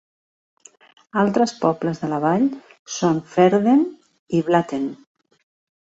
[1.23, 2.47] Altres pobles de la vall
[2.97, 3.87] són Ferden
[4.39, 4.93] i Blatten.